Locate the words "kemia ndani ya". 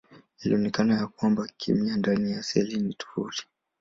1.57-2.43